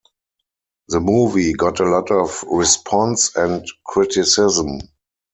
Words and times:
The 0.87 0.99
movie 0.99 1.53
got 1.53 1.79
a 1.79 1.83
lot 1.85 2.09
of 2.09 2.43
response 2.49 3.35
and 3.35 3.63
criticism. 3.85 4.79